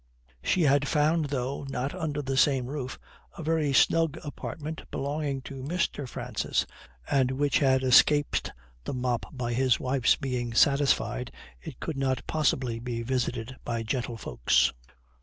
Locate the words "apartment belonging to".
4.23-5.61